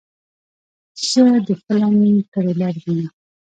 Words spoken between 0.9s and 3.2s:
زه د فلم ټریلر وینم.